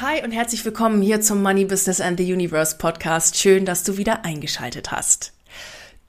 [0.00, 3.36] Hi und herzlich willkommen hier zum Money Business and the Universe Podcast.
[3.36, 5.32] Schön, dass du wieder eingeschaltet hast.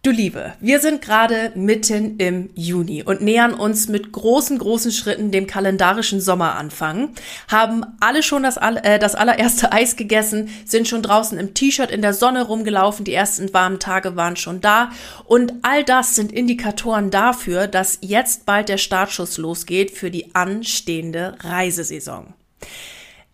[0.03, 5.31] Du Liebe, wir sind gerade mitten im Juni und nähern uns mit großen, großen Schritten
[5.31, 7.15] dem kalendarischen Sommeranfang,
[7.47, 12.03] haben alle schon das, äh, das allererste Eis gegessen, sind schon draußen im T-Shirt in
[12.03, 14.91] der Sonne rumgelaufen, die ersten warmen Tage waren schon da
[15.25, 21.37] und all das sind Indikatoren dafür, dass jetzt bald der Startschuss losgeht für die anstehende
[21.39, 22.35] Reisesaison.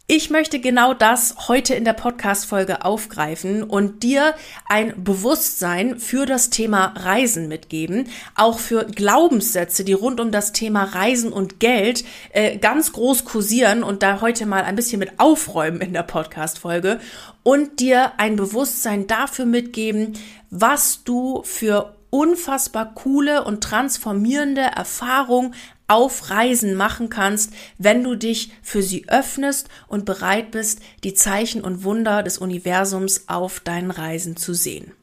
[0.08, 4.36] Ich möchte genau das heute in der Podcast-Folge aufgreifen und dir
[4.70, 10.84] ein Bewusstsein für das Thema Reisen mitgeben, auch für Glaubenssätze, die rund um das Thema
[10.84, 15.82] Reisen und Geld äh, ganz groß kursieren und da heute mal ein bisschen mit aufräumen
[15.82, 17.00] in der Podcast-Folge
[17.42, 20.14] und dir ein Bewusstsein dafür mitgeben,
[20.52, 25.54] was du für unfassbar coole und transformierende Erfahrung
[25.88, 31.62] auf Reisen machen kannst, wenn du dich für sie öffnest und bereit bist, die Zeichen
[31.62, 34.94] und Wunder des Universums auf deinen Reisen zu sehen.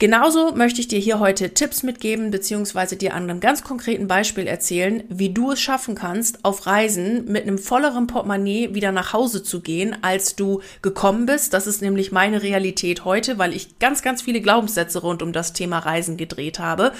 [0.00, 4.48] Genauso möchte ich dir hier heute Tipps mitgeben, beziehungsweise dir an einem ganz konkreten Beispiel
[4.48, 9.44] erzählen, wie du es schaffen kannst, auf Reisen mit einem volleren Portemonnaie wieder nach Hause
[9.44, 11.54] zu gehen, als du gekommen bist.
[11.54, 15.52] Das ist nämlich meine Realität heute, weil ich ganz, ganz viele Glaubenssätze rund um das
[15.52, 16.92] Thema Reisen gedreht habe.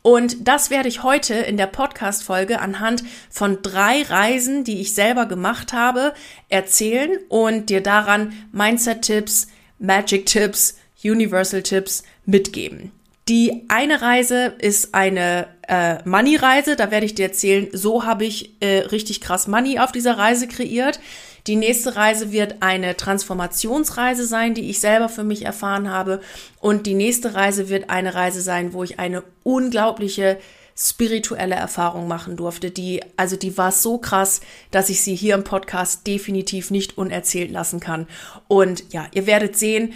[0.00, 5.26] Und das werde ich heute in der Podcast-Folge anhand von drei Reisen, die ich selber
[5.26, 6.14] gemacht habe,
[6.48, 9.48] erzählen und dir daran Mindset-Tipps,
[9.78, 12.92] Magic-Tipps, Universal-Tipps mitgeben.
[13.28, 16.74] Die eine Reise ist eine äh, Money-Reise.
[16.74, 20.48] Da werde ich dir erzählen, so habe ich äh, richtig krass Money auf dieser Reise
[20.48, 20.98] kreiert.
[21.46, 26.20] Die nächste Reise wird eine Transformationsreise sein, die ich selber für mich erfahren habe.
[26.58, 30.38] Und die nächste Reise wird eine Reise sein, wo ich eine unglaubliche
[30.76, 32.70] spirituelle Erfahrung machen durfte.
[32.70, 37.50] Die, also die war so krass, dass ich sie hier im Podcast definitiv nicht unerzählt
[37.50, 38.06] lassen kann.
[38.48, 39.92] Und ja, ihr werdet sehen,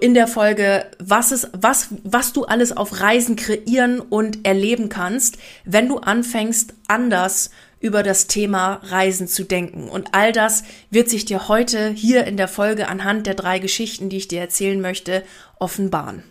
[0.00, 5.38] in der Folge, was es, was, was du alles auf Reisen kreieren und erleben kannst,
[5.64, 7.50] wenn du anfängst, anders
[7.80, 9.88] über das Thema Reisen zu denken.
[9.88, 14.08] Und all das wird sich dir heute hier in der Folge anhand der drei Geschichten,
[14.08, 15.24] die ich dir erzählen möchte,
[15.58, 16.22] offenbaren.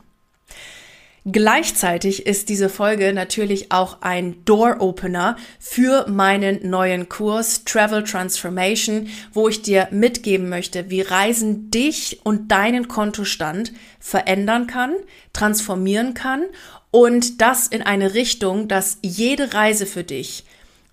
[1.24, 9.48] Gleichzeitig ist diese Folge natürlich auch ein Door-Opener für meinen neuen Kurs Travel Transformation, wo
[9.48, 14.96] ich dir mitgeben möchte, wie Reisen dich und deinen Kontostand verändern kann,
[15.32, 16.44] transformieren kann
[16.90, 20.44] und das in eine Richtung, dass jede Reise für dich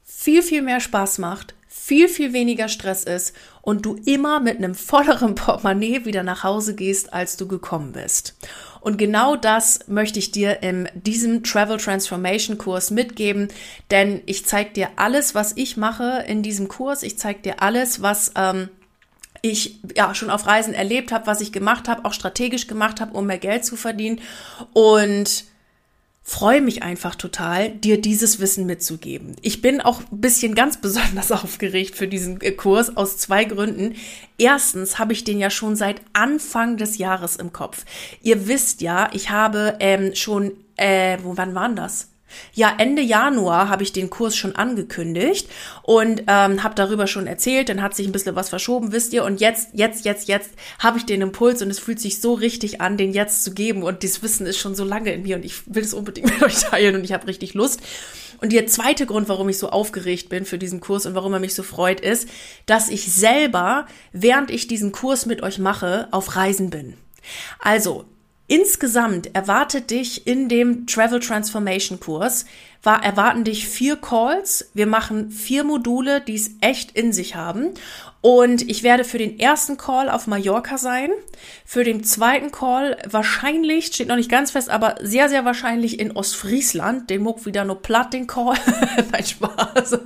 [0.05, 1.55] viel, viel mehr Spaß macht,
[1.89, 6.75] viel, viel weniger Stress ist und du immer mit einem volleren Portemonnaie wieder nach Hause
[6.75, 8.37] gehst, als du gekommen bist.
[8.83, 13.49] Und genau das möchte ich dir in diesem Travel Transformation Kurs mitgeben,
[13.91, 17.03] denn ich zeige dir alles, was ich mache in diesem Kurs.
[17.03, 18.69] Ich zeige dir alles, was ähm,
[19.41, 23.17] ich ja schon auf Reisen erlebt habe, was ich gemacht habe, auch strategisch gemacht habe,
[23.17, 24.21] um mehr Geld zu verdienen.
[24.75, 25.47] Und
[26.29, 29.35] freue mich einfach total, dir dieses Wissen mitzugeben.
[29.41, 33.95] Ich bin auch ein bisschen ganz besonders aufgeregt für diesen äh, Kurs aus zwei Gründen.
[34.37, 37.87] Erstens habe ich den ja schon seit Anfang des Jahres im Kopf.
[38.23, 42.09] Ihr wisst ja, ich habe ähm, schon, äh, wo, wann waren das?
[42.53, 45.49] Ja, Ende Januar habe ich den Kurs schon angekündigt
[45.83, 47.69] und ähm, habe darüber schon erzählt.
[47.69, 49.25] Dann hat sich ein bisschen was verschoben, wisst ihr.
[49.25, 52.81] Und jetzt, jetzt, jetzt, jetzt habe ich den Impuls und es fühlt sich so richtig
[52.81, 53.83] an, den jetzt zu geben.
[53.83, 56.43] Und dieses Wissen ist schon so lange in mir und ich will es unbedingt mit
[56.43, 57.81] euch teilen und ich habe richtig Lust.
[58.41, 61.41] Und der zweite Grund, warum ich so aufgeregt bin für diesen Kurs und warum er
[61.41, 62.29] mich so freut, ist,
[62.67, 66.95] dass ich selber, während ich diesen Kurs mit euch mache, auf Reisen bin.
[67.59, 68.05] Also,
[68.51, 72.47] Insgesamt erwartet dich in dem Travel Transformation Kurs,
[72.83, 74.71] war, erwarten dich vier Calls.
[74.73, 77.75] Wir machen vier Module, die es echt in sich haben.
[78.21, 81.11] Und ich werde für den ersten Call auf Mallorca sein.
[81.67, 86.13] Für den zweiten Call wahrscheinlich, steht noch nicht ganz fest, aber sehr, sehr wahrscheinlich in
[86.13, 87.11] Ostfriesland.
[87.11, 88.57] Den muck wieder nur platt, den Call.
[89.13, 89.99] Nein, Spaß.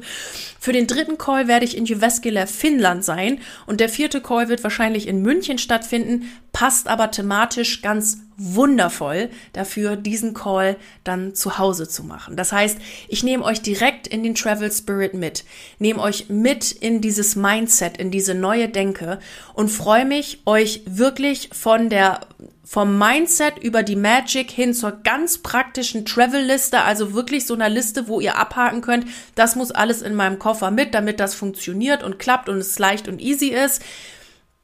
[0.59, 3.41] Für den dritten Call werde ich in Jyväskylä, Finnland sein.
[3.67, 9.97] Und der vierte Call wird wahrscheinlich in München stattfinden, passt aber thematisch ganz wundervoll dafür,
[9.97, 12.37] diesen Call dann zu Hause zu machen.
[12.37, 12.79] Das heißt,
[13.09, 15.45] ich nehme euch direkt in den Travel Spirit mit,
[15.79, 19.19] nehme euch mit in dieses Mindset, in diese neue Denke
[19.55, 22.21] und freue mich, euch wirklich von der
[22.65, 28.09] vom Mindset über die Magic hin zur ganz praktischen Travel-Liste, also wirklich so einer Liste,
[28.09, 32.19] wo ihr abhaken könnt, das muss alles in meinem Koffer mit, damit das funktioniert und
[32.19, 33.83] klappt und es leicht und easy ist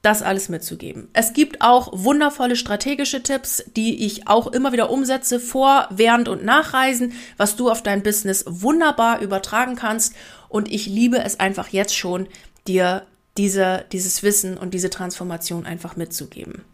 [0.03, 1.09] das alles mitzugeben.
[1.12, 6.45] Es gibt auch wundervolle strategische Tipps, die ich auch immer wieder umsetze vor, während und
[6.45, 10.15] nach Reisen, was du auf dein Business wunderbar übertragen kannst.
[10.49, 12.29] Und ich liebe es einfach jetzt schon,
[12.69, 13.06] dir
[13.37, 16.65] diese, dieses Wissen und diese Transformation einfach mitzugeben.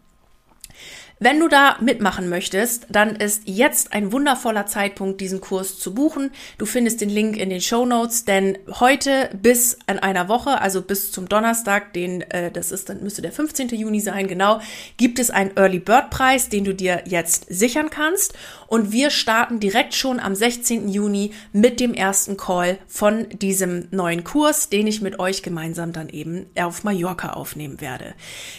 [1.17, 6.31] Wenn du da mitmachen möchtest, dann ist jetzt ein wundervoller Zeitpunkt, diesen Kurs zu buchen.
[6.57, 10.81] Du findest den Link in den Show Notes, denn heute bis an einer Woche, also
[10.81, 13.69] bis zum Donnerstag, den, äh, das ist dann müsste der 15.
[13.69, 14.59] Juni sein, genau,
[14.97, 18.33] gibt es einen Early Bird Preis, den du dir jetzt sichern kannst.
[18.67, 20.89] Und wir starten direkt schon am 16.
[20.89, 26.09] Juni mit dem ersten Call von diesem neuen Kurs, den ich mit euch gemeinsam dann
[26.09, 28.15] eben auf Mallorca aufnehmen werde.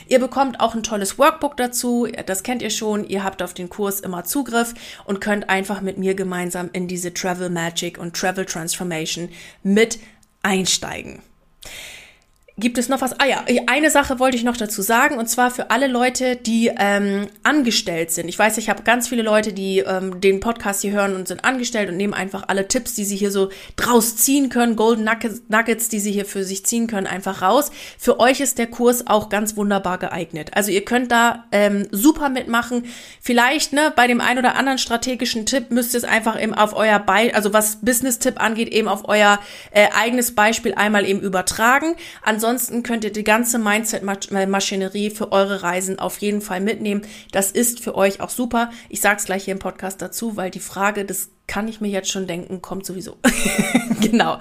[0.08, 2.06] Ihr bekommt auch ein tolles Workbook dazu.
[2.24, 3.08] Das kennt ihr schon.
[3.08, 4.74] Ihr habt auf den Kurs immer Zugriff
[5.04, 9.28] und könnt einfach mit mir gemeinsam in diese Travel Magic und Travel Transformation
[9.62, 9.98] mit
[10.42, 11.22] einsteigen.
[12.58, 13.20] Gibt es noch was?
[13.20, 16.72] Ah ja, eine Sache wollte ich noch dazu sagen, und zwar für alle Leute, die
[16.74, 18.30] ähm, angestellt sind.
[18.30, 21.44] Ich weiß, ich habe ganz viele Leute, die ähm, den Podcast hier hören und sind
[21.44, 25.88] angestellt und nehmen einfach alle Tipps, die sie hier so draus ziehen können, Golden Nuggets,
[25.90, 27.70] die sie hier für sich ziehen können, einfach raus.
[27.98, 30.52] Für euch ist der Kurs auch ganz wunderbar geeignet.
[30.54, 32.86] Also ihr könnt da ähm, super mitmachen.
[33.20, 36.74] Vielleicht ne, bei dem ein oder anderen strategischen Tipp müsst ihr es einfach eben auf
[36.74, 39.40] euer, Be also was Business-Tipp angeht, eben auf euer
[39.72, 41.96] äh, eigenes Beispiel einmal eben übertragen.
[42.22, 47.02] Ansonsten ansonsten könnt ihr die ganze Mindset-Maschinerie für eure Reisen auf jeden Fall mitnehmen.
[47.32, 48.70] Das ist für euch auch super.
[48.88, 51.88] Ich sage es gleich hier im Podcast dazu, weil die Frage, das kann ich mir
[51.88, 53.16] jetzt schon denken, kommt sowieso.
[54.00, 54.38] genau.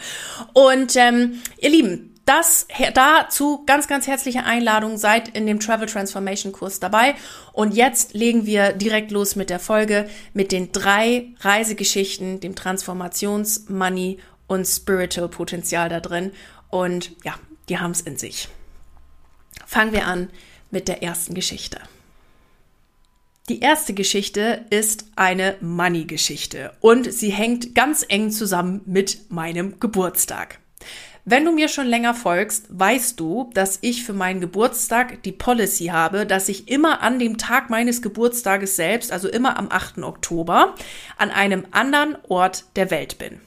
[0.54, 4.98] Und ähm, ihr Lieben, das dazu ganz, ganz herzliche Einladung.
[4.98, 7.16] Seid in dem Travel Transformation Kurs dabei.
[7.54, 13.68] Und jetzt legen wir direkt los mit der Folge mit den drei Reisegeschichten, dem Transformations-,
[13.68, 16.34] Money- und Spiritual Potenzial da drin.
[16.70, 17.36] Und ja,
[17.70, 18.50] die haben es in sich.
[19.66, 20.30] Fangen wir an
[20.72, 21.80] mit der ersten Geschichte.
[23.48, 30.60] Die erste Geschichte ist eine Money-Geschichte und sie hängt ganz eng zusammen mit meinem Geburtstag.
[31.28, 35.88] Wenn du mir schon länger folgst, weißt du, dass ich für meinen Geburtstag die Policy
[35.88, 40.00] habe, dass ich immer an dem Tag meines Geburtstages selbst, also immer am 8.
[40.00, 40.76] Oktober,
[41.18, 43.42] an einem anderen Ort der Welt bin.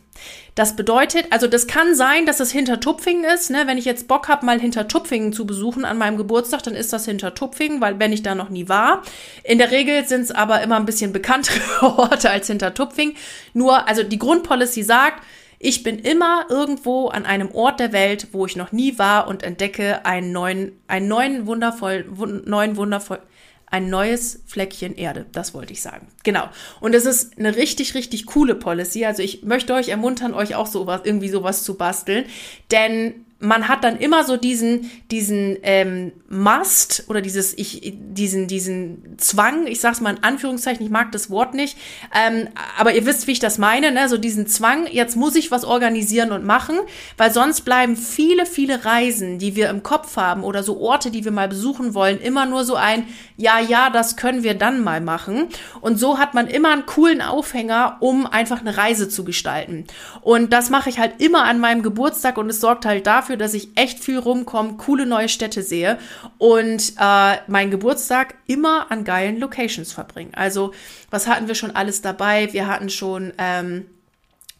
[0.58, 3.48] Das bedeutet, also das kann sein, dass es hinter Tupfingen ist.
[3.48, 3.68] Ne?
[3.68, 6.92] Wenn ich jetzt Bock habe, mal hinter Tupfingen zu besuchen an meinem Geburtstag, dann ist
[6.92, 9.04] das hinter Tupfingen, weil wenn ich da noch nie war.
[9.44, 13.14] In der Regel sind es aber immer ein bisschen bekanntere Orte als hinter Tupfingen.
[13.54, 15.22] Nur, also die Grundpolicy sagt,
[15.60, 19.44] ich bin immer irgendwo an einem Ort der Welt, wo ich noch nie war und
[19.44, 23.20] entdecke einen neuen, einen neuen wundervoll, wun, neuen wundervoll,
[23.70, 25.26] ein neues Fleckchen Erde.
[25.32, 26.08] Das wollte ich sagen.
[26.24, 26.48] Genau.
[26.80, 29.04] Und es ist eine richtig, richtig coole Policy.
[29.04, 32.24] Also ich möchte euch ermuntern, euch auch sowas, irgendwie sowas zu basteln.
[32.70, 39.16] Denn man hat dann immer so diesen, diesen ähm, Must oder dieses, ich, diesen, diesen
[39.18, 41.78] Zwang, ich sag's mal in Anführungszeichen, ich mag das Wort nicht,
[42.12, 44.08] ähm, aber ihr wisst, wie ich das meine, ne?
[44.08, 46.78] So diesen Zwang, jetzt muss ich was organisieren und machen,
[47.16, 51.24] weil sonst bleiben viele, viele Reisen, die wir im Kopf haben oder so Orte, die
[51.24, 55.00] wir mal besuchen wollen, immer nur so ein, ja, ja, das können wir dann mal
[55.00, 55.46] machen.
[55.80, 59.86] Und so hat man immer einen coolen Aufhänger, um einfach eine Reise zu gestalten.
[60.22, 63.36] Und das mache ich halt immer an meinem Geburtstag und es sorgt halt dafür, dafür,
[63.36, 65.98] dass ich echt viel rumkomme, coole neue Städte sehe
[66.38, 70.30] und äh, meinen Geburtstag immer an geilen Locations verbringe.
[70.34, 70.72] Also,
[71.10, 72.52] was hatten wir schon alles dabei?
[72.52, 73.84] Wir hatten schon ähm,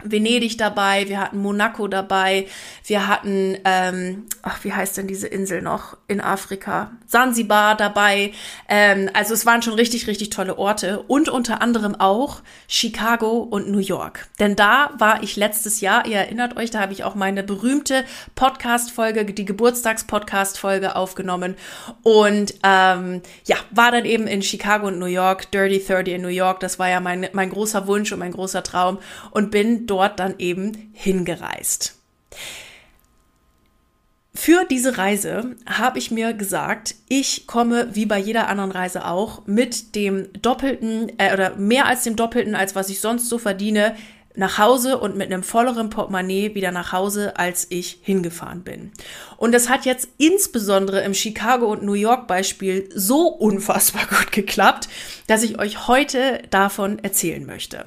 [0.04, 2.46] Venedig dabei, wir hatten Monaco dabei,
[2.84, 6.92] wir hatten, ähm, ach, wie heißt denn diese Insel noch in Afrika?
[7.06, 8.32] Sansibar dabei.
[8.68, 13.70] Ähm, also es waren schon richtig, richtig tolle Orte und unter anderem auch Chicago und
[13.70, 14.28] New York.
[14.38, 18.04] Denn da war ich letztes Jahr, ihr erinnert euch, da habe ich auch meine berühmte
[18.36, 21.56] Podcast-Folge, die Geburtstags-Podcast-Folge aufgenommen
[22.04, 26.28] und ähm, ja, war dann eben in Chicago und New York, Dirty 30 in New
[26.28, 28.98] York, das war ja mein, mein großer Wunsch und mein großer Traum
[29.32, 31.96] und bin dort dann eben hingereist.
[34.34, 39.44] Für diese Reise habe ich mir gesagt, ich komme wie bei jeder anderen Reise auch
[39.46, 43.96] mit dem doppelten äh, oder mehr als dem doppelten, als was ich sonst so verdiene,
[44.38, 48.92] nach Hause und mit einem volleren Portemonnaie wieder nach Hause, als ich hingefahren bin.
[49.36, 54.88] Und das hat jetzt insbesondere im Chicago und New York Beispiel so unfassbar gut geklappt,
[55.26, 57.86] dass ich euch heute davon erzählen möchte.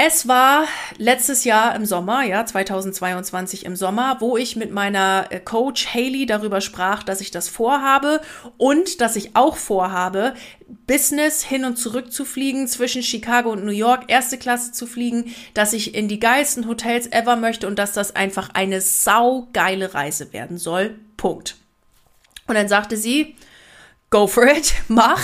[0.00, 5.40] Es war letztes Jahr im Sommer, ja, 2022 im Sommer, wo ich mit meiner äh,
[5.40, 8.20] Coach Haley darüber sprach, dass ich das vorhabe
[8.58, 10.34] und dass ich auch vorhabe,
[10.86, 15.34] Business hin und zurück zu fliegen, zwischen Chicago und New York, erste Klasse zu fliegen,
[15.52, 20.32] dass ich in die geilsten Hotels ever möchte und dass das einfach eine saugeile Reise
[20.32, 20.96] werden soll.
[21.16, 21.56] Punkt.
[22.46, 23.34] Und dann sagte sie,
[24.10, 25.20] go for it, mach.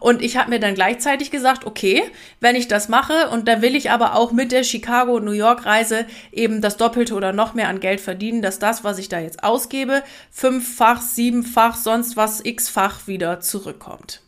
[0.00, 2.02] Und ich habe mir dann gleichzeitig gesagt, okay,
[2.40, 6.06] wenn ich das mache und dann will ich aber auch mit der Chicago- New York-Reise
[6.32, 9.42] eben das Doppelte oder noch mehr an Geld verdienen, dass das, was ich da jetzt
[9.42, 14.20] ausgebe, fünffach, siebenfach, sonst was x-fach wieder zurückkommt.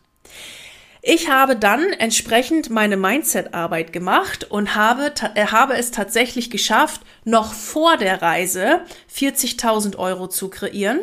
[1.01, 7.53] Ich habe dann entsprechend meine Mindset-Arbeit gemacht und habe, äh, habe es tatsächlich geschafft, noch
[7.53, 8.81] vor der Reise
[9.15, 10.99] 40.000 Euro zu kreieren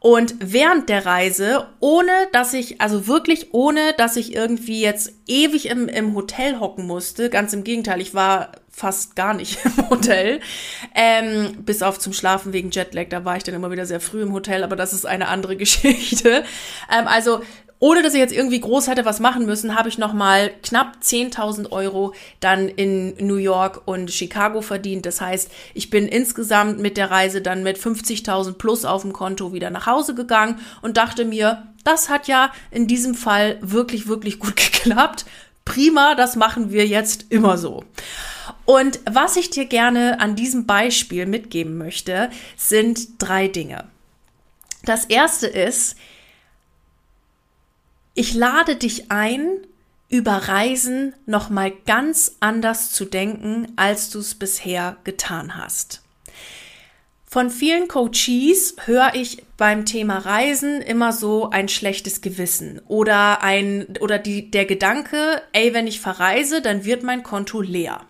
[0.00, 5.68] und während der Reise, ohne dass ich, also wirklich ohne, dass ich irgendwie jetzt ewig
[5.68, 10.40] im, im Hotel hocken musste, ganz im Gegenteil, ich war fast gar nicht im Hotel,
[10.94, 14.22] ähm, bis auf zum Schlafen wegen Jetlag, da war ich dann immer wieder sehr früh
[14.22, 16.44] im Hotel, aber das ist eine andere Geschichte.
[16.90, 17.42] Ähm, also
[17.80, 21.72] ohne dass ich jetzt irgendwie groß hätte was machen müssen, habe ich nochmal knapp 10.000
[21.72, 25.06] Euro dann in New York und Chicago verdient.
[25.06, 29.54] Das heißt, ich bin insgesamt mit der Reise dann mit 50.000 plus auf dem Konto
[29.54, 34.38] wieder nach Hause gegangen und dachte mir, das hat ja in diesem Fall wirklich, wirklich
[34.38, 35.24] gut geklappt.
[35.64, 37.84] Prima, das machen wir jetzt immer so.
[38.66, 43.84] Und was ich dir gerne an diesem Beispiel mitgeben möchte, sind drei Dinge.
[44.84, 45.96] Das erste ist,
[48.14, 49.58] ich lade dich ein,
[50.08, 56.02] über Reisen nochmal ganz anders zu denken, als du es bisher getan hast.
[57.24, 63.86] Von vielen Coaches höre ich beim Thema Reisen immer so ein schlechtes Gewissen oder ein
[64.00, 68.00] oder die, der Gedanke, ey, wenn ich verreise, dann wird mein Konto leer.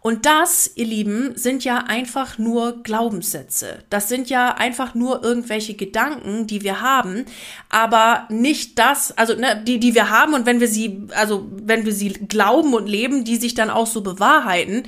[0.00, 3.84] Und das, ihr Lieben, sind ja einfach nur Glaubenssätze.
[3.90, 7.24] Das sind ja einfach nur irgendwelche Gedanken, die wir haben,
[7.68, 11.84] aber nicht das, also ne, die, die wir haben und wenn wir sie, also wenn
[11.84, 14.84] wir sie glauben und leben, die sich dann auch so bewahrheiten.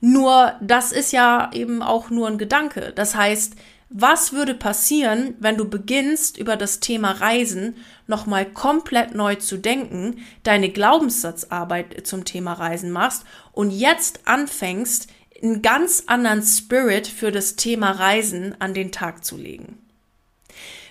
[0.00, 2.92] Nur das ist ja eben auch nur ein Gedanke.
[2.94, 3.54] Das heißt,
[3.90, 7.76] was würde passieren, wenn du beginnst, über das Thema Reisen
[8.06, 15.08] nochmal komplett neu zu denken, deine Glaubenssatzarbeit zum Thema Reisen machst und jetzt anfängst,
[15.42, 19.78] einen ganz anderen Spirit für das Thema Reisen an den Tag zu legen?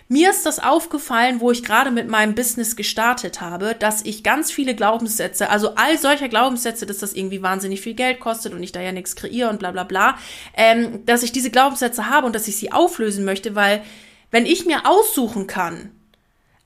[0.09, 4.51] Mir ist das aufgefallen, wo ich gerade mit meinem Business gestartet habe, dass ich ganz
[4.51, 8.71] viele Glaubenssätze, also all solcher Glaubenssätze, dass das irgendwie wahnsinnig viel Geld kostet und ich
[8.71, 10.17] da ja nichts kreiere und bla bla bla,
[10.55, 13.83] ähm, dass ich diese Glaubenssätze habe und dass ich sie auflösen möchte, weil
[14.31, 15.91] wenn ich mir aussuchen kann,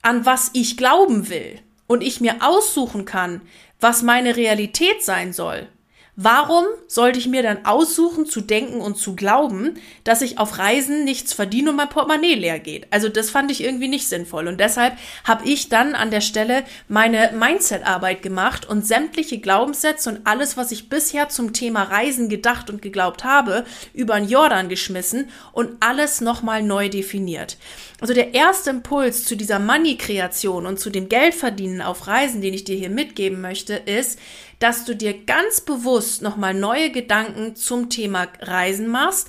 [0.02, 1.58] an was ich glauben will
[1.88, 3.40] und ich mir aussuchen kann,
[3.80, 5.66] was meine Realität sein soll,
[6.14, 11.04] Warum sollte ich mir dann aussuchen, zu denken und zu glauben, dass ich auf Reisen
[11.04, 12.86] nichts verdiene und mein Portemonnaie leer geht?
[12.90, 14.46] Also das fand ich irgendwie nicht sinnvoll.
[14.46, 20.26] Und deshalb habe ich dann an der Stelle meine Mindset-Arbeit gemacht und sämtliche Glaubenssätze und
[20.26, 23.64] alles, was ich bisher zum Thema Reisen gedacht und geglaubt habe,
[23.94, 27.56] über den Jordan geschmissen und alles nochmal neu definiert.
[28.02, 32.64] Also der erste Impuls zu dieser Money-Kreation und zu dem Geldverdienen auf Reisen, den ich
[32.64, 34.18] dir hier mitgeben möchte, ist,
[34.62, 39.28] dass du dir ganz bewusst nochmal neue Gedanken zum Thema Reisen machst,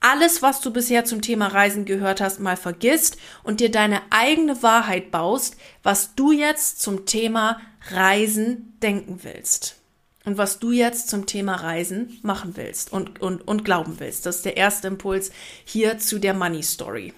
[0.00, 4.62] alles, was du bisher zum Thema Reisen gehört hast, mal vergisst und dir deine eigene
[4.62, 7.60] Wahrheit baust, was du jetzt zum Thema
[7.90, 9.76] Reisen denken willst.
[10.24, 14.24] Und was du jetzt zum Thema Reisen machen willst und, und, und glauben willst.
[14.24, 15.30] Das ist der erste Impuls
[15.64, 17.12] hier zu der Money Story.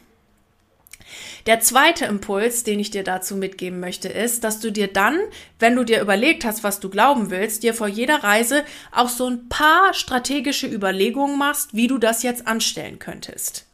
[1.47, 5.19] Der zweite Impuls, den ich dir dazu mitgeben möchte, ist, dass du dir dann,
[5.59, 9.29] wenn du dir überlegt hast, was du glauben willst, dir vor jeder Reise auch so
[9.29, 13.67] ein paar strategische Überlegungen machst, wie du das jetzt anstellen könntest.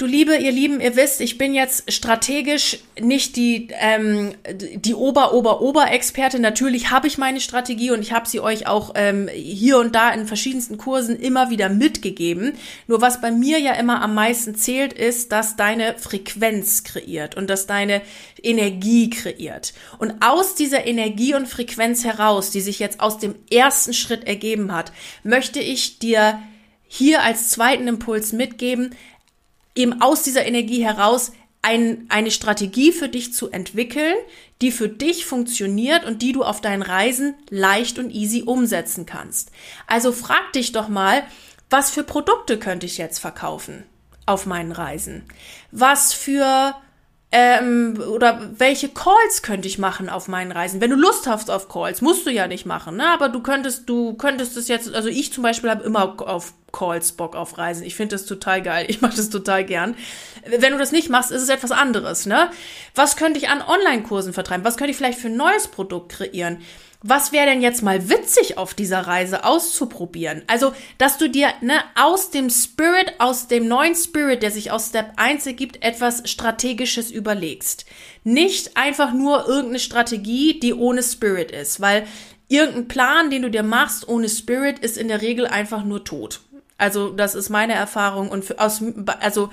[0.00, 6.38] Du Liebe, ihr Lieben, ihr wisst, ich bin jetzt strategisch nicht die, ähm, die Ober-Ober-Ober-Experte.
[6.38, 10.10] Natürlich habe ich meine Strategie und ich habe sie euch auch ähm, hier und da
[10.10, 12.54] in verschiedensten Kursen immer wieder mitgegeben.
[12.86, 17.50] Nur was bei mir ja immer am meisten zählt, ist, dass deine Frequenz kreiert und
[17.50, 18.00] dass deine
[18.42, 19.74] Energie kreiert.
[19.98, 24.72] Und aus dieser Energie und Frequenz heraus, die sich jetzt aus dem ersten Schritt ergeben
[24.72, 24.92] hat,
[25.24, 26.40] möchte ich dir
[26.88, 28.96] hier als zweiten Impuls mitgeben,
[29.74, 34.14] eben aus dieser Energie heraus ein, eine Strategie für dich zu entwickeln,
[34.62, 39.50] die für dich funktioniert und die du auf deinen Reisen leicht und easy umsetzen kannst.
[39.86, 41.22] Also frag dich doch mal,
[41.68, 43.84] was für Produkte könnte ich jetzt verkaufen
[44.26, 45.24] auf meinen Reisen?
[45.70, 46.74] Was für
[47.32, 50.80] Ähm, oder welche Calls könnte ich machen auf meinen Reisen?
[50.80, 53.08] Wenn du Lust hast auf Calls, musst du ja nicht machen, ne?
[53.08, 57.12] Aber du könntest, du könntest es jetzt, also ich zum Beispiel habe immer auf Calls
[57.12, 57.84] Bock auf Reisen.
[57.84, 58.86] Ich finde das total geil.
[58.88, 59.94] Ich mache das total gern.
[60.44, 62.50] Wenn du das nicht machst, ist es etwas anderes, ne?
[62.96, 64.64] Was könnte ich an Online-Kursen vertreiben?
[64.64, 66.58] Was könnte ich vielleicht für ein neues Produkt kreieren?
[67.02, 70.42] Was wäre denn jetzt mal witzig auf dieser Reise auszuprobieren?
[70.48, 74.88] Also, dass du dir ne, aus dem Spirit, aus dem neuen Spirit, der sich aus
[74.88, 77.86] Step 1 ergibt, etwas Strategisches überlegst.
[78.22, 82.06] Nicht einfach nur irgendeine Strategie, die ohne Spirit ist, weil
[82.48, 86.40] irgendein Plan, den du dir machst ohne Spirit, ist in der Regel einfach nur tot.
[86.76, 88.82] Also, das ist meine Erfahrung und für, aus,
[89.20, 89.48] also,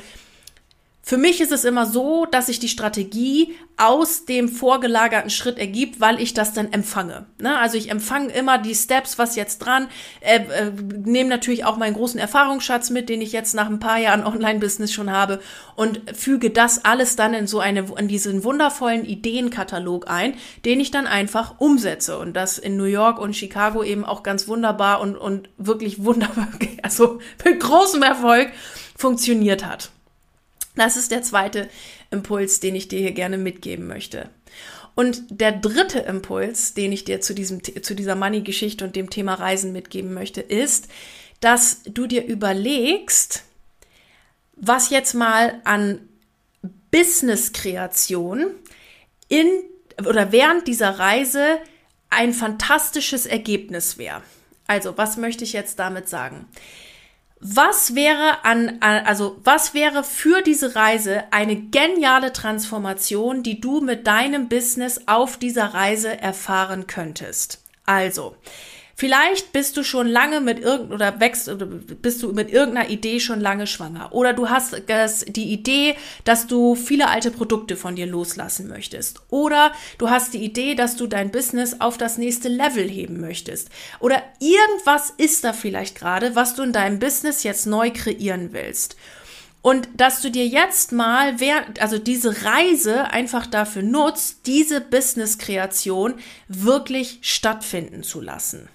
[1.07, 6.01] für mich ist es immer so, dass sich die Strategie aus dem vorgelagerten Schritt ergibt,
[6.01, 7.27] weil ich das dann empfange.
[7.39, 7.57] Ne?
[7.57, 9.87] Also ich empfange immer die Steps, was jetzt dran,
[10.19, 10.71] äh, äh,
[11.05, 14.91] nehme natürlich auch meinen großen Erfahrungsschatz mit, den ich jetzt nach ein paar Jahren Online-Business
[14.91, 15.39] schon habe
[15.77, 20.33] und füge das alles dann in so eine, in diesen wundervollen Ideenkatalog ein,
[20.65, 24.49] den ich dann einfach umsetze und das in New York und Chicago eben auch ganz
[24.49, 26.49] wunderbar und, und wirklich wunderbar,
[26.83, 28.51] also mit großem Erfolg
[28.97, 29.91] funktioniert hat.
[30.77, 31.69] Das ist der zweite
[32.11, 34.29] Impuls, den ich dir hier gerne mitgeben möchte.
[34.95, 39.35] Und der dritte Impuls, den ich dir zu, diesem, zu dieser Money-Geschichte und dem Thema
[39.35, 40.87] Reisen mitgeben möchte, ist,
[41.39, 43.43] dass du dir überlegst,
[44.55, 45.99] was jetzt mal an
[46.91, 48.47] Business-Kreation
[49.27, 49.47] in
[49.99, 51.59] oder während dieser Reise
[52.09, 54.23] ein fantastisches Ergebnis wäre.
[54.67, 56.47] Also, was möchte ich jetzt damit sagen?
[57.39, 64.07] Was wäre an, also was wäre für diese Reise eine geniale Transformation, die du mit
[64.07, 67.63] deinem Business auf dieser Reise erfahren könntest?
[67.85, 68.35] Also,
[68.99, 73.19] Vielleicht bist du schon lange mit irgend oder wächst oder bist du mit irgendeiner Idee
[73.19, 77.95] schon lange schwanger oder du hast das, die Idee, dass du viele alte Produkte von
[77.95, 82.49] dir loslassen möchtest oder du hast die Idee, dass du dein Business auf das nächste
[82.49, 87.67] Level heben möchtest oder irgendwas ist da vielleicht gerade, was du in deinem Business jetzt
[87.67, 88.95] neu kreieren willst.
[89.61, 91.35] Und dass du dir jetzt mal,
[91.79, 96.15] also diese Reise einfach dafür nutzt, diese Business-Kreation
[96.47, 98.69] wirklich stattfinden zu lassen.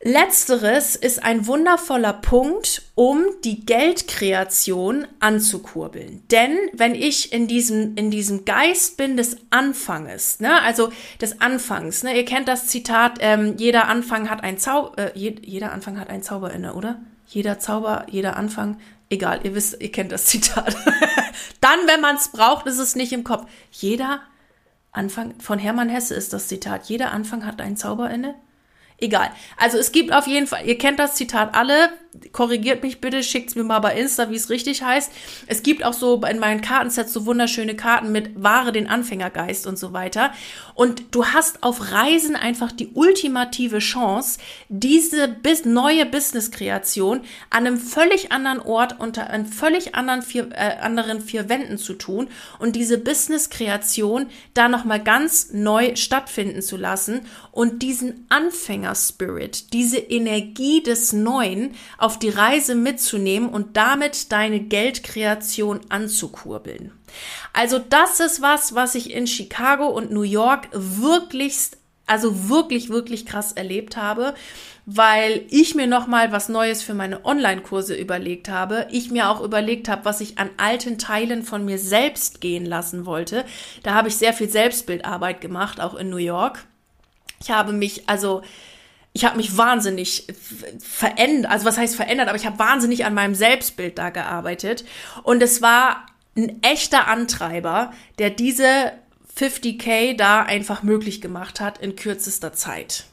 [0.00, 6.22] Letzteres ist ein wundervoller Punkt, um die Geldkreation anzukurbeln.
[6.30, 12.04] Denn wenn ich in diesem, in diesem Geist bin des Anfanges, ne, also des Anfangs,
[12.04, 16.10] ne, ihr kennt das Zitat, ähm, jeder Anfang hat ein Zauber, äh, jeder Anfang hat
[16.10, 17.00] ein Zauber inne, oder?
[17.26, 18.78] Jeder Zauber, jeder Anfang,
[19.10, 20.76] egal, ihr wisst, ihr kennt das Zitat.
[21.60, 23.50] Dann, wenn man es braucht, ist es nicht im Kopf.
[23.72, 24.20] Jeder
[24.92, 28.36] Anfang, von Hermann Hesse ist das Zitat, jeder Anfang hat ein Zauber inne.
[29.00, 29.30] Egal.
[29.56, 31.90] Also es gibt auf jeden Fall, ihr kennt das Zitat alle,
[32.32, 35.10] korrigiert mich bitte, schickt's mir mal bei Insta, wie es richtig heißt.
[35.46, 39.78] Es gibt auch so in meinen Kartensets so wunderschöne Karten mit Wahre den Anfängergeist und
[39.78, 40.32] so weiter.
[40.74, 47.78] Und du hast auf Reisen einfach die ultimative Chance, diese bis neue Business-Kreation an einem
[47.78, 52.76] völlig anderen Ort unter einem völlig anderen vier, äh, anderen vier Wänden zu tun und
[52.76, 61.12] diese Business-Kreation da nochmal ganz neu stattfinden zu lassen und diesen Anfänger-Spirit, diese Energie des
[61.12, 66.92] Neuen auf die Reise mitzunehmen und damit deine Geldkreation anzukurbeln.
[67.52, 73.26] Also das ist was, was ich in Chicago und New York wirklichst also wirklich, wirklich
[73.26, 74.34] krass erlebt habe,
[74.86, 78.86] weil ich mir nochmal was Neues für meine Online-Kurse überlegt habe.
[78.90, 83.04] Ich mir auch überlegt habe, was ich an alten Teilen von mir selbst gehen lassen
[83.04, 83.44] wollte.
[83.82, 86.64] Da habe ich sehr viel Selbstbildarbeit gemacht, auch in New York.
[87.42, 88.42] Ich habe mich, also
[89.12, 90.26] ich habe mich wahnsinnig
[90.78, 94.84] verändert, also was heißt verändert, aber ich habe wahnsinnig an meinem Selbstbild da gearbeitet.
[95.22, 98.92] Und es war ein echter Antreiber, der diese
[99.36, 103.04] 50k da einfach möglich gemacht hat in kürzester Zeit.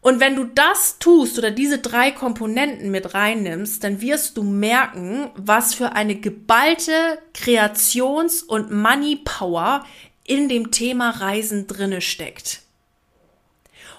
[0.00, 5.30] Und wenn du das tust oder diese drei Komponenten mit reinnimmst, dann wirst du merken,
[5.36, 9.84] was für eine geballte Kreations- und Money Power
[10.24, 12.61] in dem Thema Reisen drinne steckt.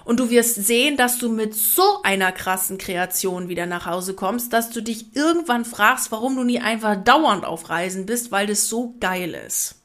[0.04, 4.52] Und du wirst sehen, dass du mit so einer krassen Kreation wieder nach Hause kommst,
[4.52, 8.68] dass du dich irgendwann fragst, warum du nie einfach dauernd auf Reisen bist, weil das
[8.68, 9.76] so geil ist.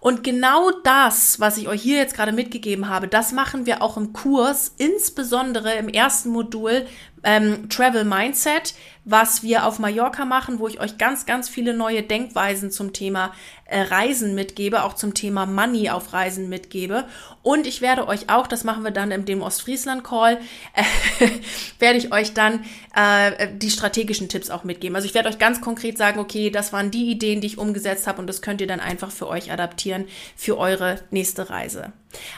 [0.00, 3.96] Und genau das, was ich euch hier jetzt gerade mitgegeben habe, das machen wir auch
[3.96, 6.86] im Kurs, insbesondere im ersten Modul
[7.22, 8.74] ähm, Travel Mindset,
[9.04, 13.32] was wir auf Mallorca machen, wo ich euch ganz, ganz viele neue Denkweisen zum Thema
[13.66, 17.04] äh, Reisen mitgebe, auch zum Thema Money auf Reisen mitgebe.
[17.42, 20.40] Und ich werde euch auch, das machen wir dann in dem Ostfriesland-Call,
[20.74, 21.28] äh,
[21.78, 24.96] werde ich euch dann äh, die strategischen Tipps auch mitgeben.
[24.96, 28.08] Also ich werde euch ganz konkret sagen, okay, das waren die Ideen, die ich umgesetzt
[28.08, 31.92] habe und das könnt ihr dann einfach für euch adaptieren für eure nächste Reise.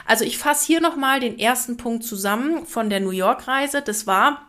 [0.05, 3.81] Also ich fasse hier nochmal den ersten Punkt zusammen von der New York-Reise.
[3.81, 4.48] Das war,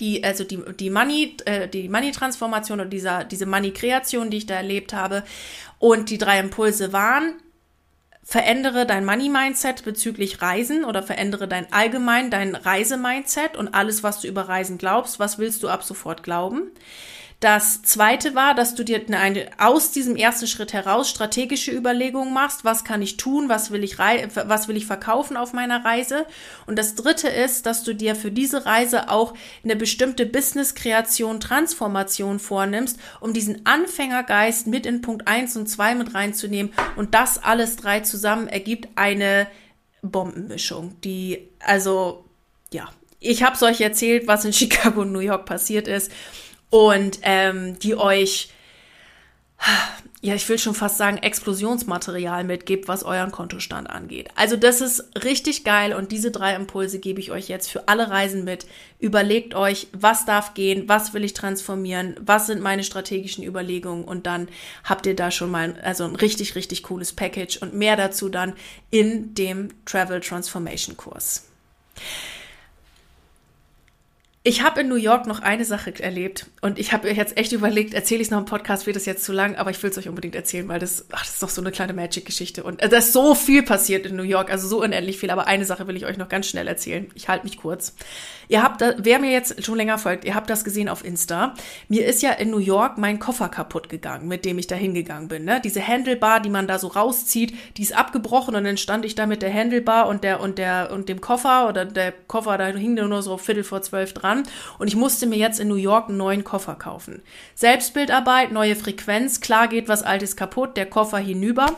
[0.00, 4.54] die, also die, die Money, äh, die Money-Transformation und dieser, diese Money-Kreation, die ich da
[4.54, 5.22] erlebt habe.
[5.78, 7.34] Und die drei Impulse waren,
[8.22, 14.28] verändere dein Money-Mindset bezüglich Reisen oder verändere dein allgemein dein Reise-Mindset und alles, was du
[14.28, 16.70] über Reisen glaubst, was willst du ab sofort glauben.
[17.40, 22.66] Das zweite war, dass du dir eine, aus diesem ersten Schritt heraus strategische Überlegungen machst.
[22.66, 23.48] Was kann ich tun?
[23.48, 26.26] Was will ich, was will ich verkaufen auf meiner Reise?
[26.66, 29.32] Und das dritte ist, dass du dir für diese Reise auch
[29.64, 36.14] eine bestimmte Business-Kreation, Transformation vornimmst, um diesen Anfängergeist mit in Punkt eins und zwei mit
[36.14, 36.74] reinzunehmen.
[36.96, 39.46] Und das alles drei zusammen ergibt eine
[40.02, 42.26] Bombenmischung, die, also,
[42.70, 46.12] ja, ich habe es euch erzählt, was in Chicago und New York passiert ist
[46.70, 48.50] und ähm, die euch,
[50.22, 54.28] ja, ich will schon fast sagen, Explosionsmaterial mitgibt, was euren Kontostand angeht.
[54.36, 58.08] Also das ist richtig geil und diese drei Impulse gebe ich euch jetzt für alle
[58.08, 58.66] Reisen mit.
[58.98, 64.26] Überlegt euch, was darf gehen, was will ich transformieren, was sind meine strategischen Überlegungen und
[64.26, 64.48] dann
[64.84, 68.54] habt ihr da schon mal also ein richtig, richtig cooles Package und mehr dazu dann
[68.90, 71.46] in dem Travel Transformation Kurs.
[74.42, 77.92] Ich habe in New York noch eine Sache erlebt und ich habe jetzt echt überlegt,
[77.92, 79.98] erzähle ich es noch im Podcast, wird es jetzt zu lang, aber ich will es
[79.98, 82.88] euch unbedingt erzählen, weil das, ach, das ist doch so eine kleine Magic-Geschichte und äh,
[82.88, 85.86] da ist so viel passiert in New York, also so unendlich viel, aber eine Sache
[85.88, 87.10] will ich euch noch ganz schnell erzählen.
[87.14, 87.94] Ich halte mich kurz.
[88.48, 91.54] Ihr habt, da, wer mir jetzt schon länger folgt, ihr habt das gesehen auf Insta.
[91.88, 95.28] Mir ist ja in New York mein Koffer kaputt gegangen, mit dem ich da hingegangen
[95.28, 95.44] bin.
[95.44, 95.60] Ne?
[95.62, 99.26] Diese Handlebar, die man da so rauszieht, die ist abgebrochen und dann stand ich da
[99.26, 102.94] mit der Handlebar und der und der und dem Koffer oder der Koffer, da hing
[102.94, 104.44] nur so Viertel vor zwölf dran dran
[104.78, 107.22] und ich musste mir jetzt in New York einen neuen Koffer kaufen.
[107.54, 111.76] Selbstbildarbeit, neue Frequenz, klar geht was Altes kaputt, der Koffer hinüber.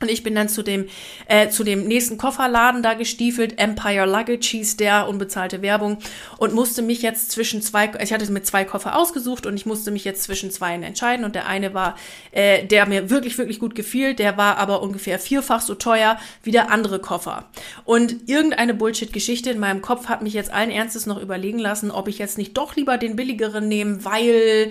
[0.00, 0.86] Und ich bin dann zu dem,
[1.26, 5.98] äh, zu dem nächsten Kofferladen da gestiefelt, Empire Luggage hieß der, unbezahlte Werbung,
[6.36, 9.90] und musste mich jetzt zwischen zwei, ich hatte mit zwei Koffer ausgesucht und ich musste
[9.90, 11.24] mich jetzt zwischen zwei entscheiden.
[11.24, 11.96] Und der eine war,
[12.30, 16.52] äh, der mir wirklich, wirklich gut gefiel, der war aber ungefähr vierfach so teuer wie
[16.52, 17.48] der andere Koffer.
[17.84, 22.06] Und irgendeine Bullshit-Geschichte in meinem Kopf hat mich jetzt allen Ernstes noch überlegen lassen, ob
[22.06, 24.70] ich jetzt nicht doch lieber den billigeren nehme, weil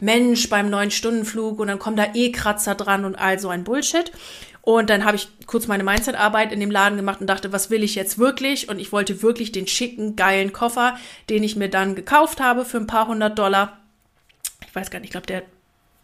[0.00, 3.64] Mensch beim neun Stundenflug und dann kommen da eh Kratzer dran und all so ein
[3.64, 4.12] Bullshit.
[4.66, 7.84] Und dann habe ich kurz meine Mindset-Arbeit in dem Laden gemacht und dachte, was will
[7.84, 8.68] ich jetzt wirklich?
[8.68, 10.96] Und ich wollte wirklich den schicken, geilen Koffer,
[11.30, 13.78] den ich mir dann gekauft habe für ein paar hundert Dollar.
[14.66, 15.44] Ich weiß gar nicht, ich glaube, der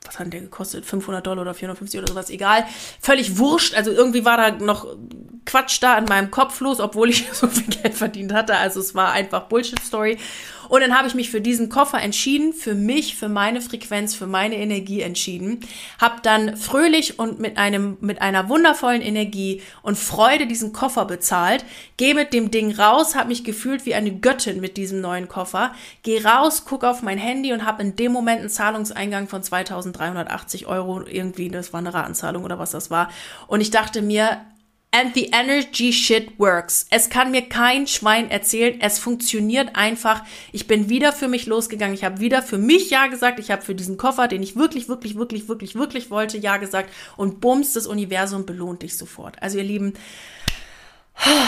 [0.05, 0.85] was hat der gekostet?
[0.85, 2.65] 500 Dollar oder 450 oder sowas, egal.
[3.01, 3.75] Völlig wurscht.
[3.75, 4.87] Also irgendwie war da noch
[5.45, 8.57] Quatsch da an meinem Kopf los, obwohl ich so viel Geld verdient hatte.
[8.57, 10.19] Also es war einfach Bullshit-Story.
[10.73, 14.27] Und dann habe ich mich für diesen Koffer entschieden, für mich, für meine Frequenz, für
[14.27, 15.61] meine Energie entschieden.
[16.01, 21.67] Hab dann fröhlich und mit einem, mit einer wundervollen Energie und Freude diesen Koffer bezahlt.
[21.99, 25.75] Geh mit dem Ding raus, habe mich gefühlt wie eine Göttin mit diesem neuen Koffer.
[26.05, 30.69] Geh raus, guck auf mein Handy und habe in dem Moment einen Zahlungseingang von 2380
[30.69, 33.11] Euro irgendwie, das war eine Ratenzahlung oder was das war.
[33.47, 34.41] Und ich dachte mir,
[34.95, 36.87] And the energy shit works.
[36.91, 38.79] Es kann mir kein Schwein erzählen.
[38.79, 40.23] Es funktioniert einfach.
[40.53, 41.95] Ich bin wieder für mich losgegangen.
[41.95, 43.39] Ich habe wieder für mich Ja gesagt.
[43.39, 46.93] Ich habe für diesen Koffer, den ich wirklich, wirklich, wirklich, wirklich, wirklich wollte, Ja gesagt.
[47.17, 49.41] Und bums, das Universum belohnt dich sofort.
[49.41, 49.95] Also ihr Lieben,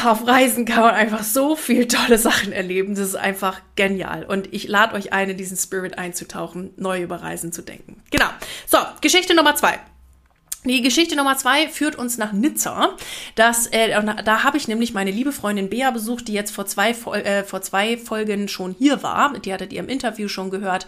[0.04, 2.94] auf Reisen kann man einfach so viel tolle Sachen erleben.
[2.94, 4.24] Das ist einfach genial.
[4.24, 8.02] Und ich lade euch ein, in diesen Spirit einzutauchen, neu über Reisen zu denken.
[8.10, 8.28] Genau.
[8.66, 9.80] So, Geschichte Nummer zwei.
[10.66, 12.96] Die Geschichte Nummer zwei führt uns nach Nizza.
[13.34, 16.92] Das, äh, da habe ich nämlich meine liebe Freundin Bea besucht, die jetzt vor zwei,
[16.92, 19.38] äh, vor zwei Folgen schon hier war.
[19.38, 20.86] Die hattet ihr im Interview schon gehört.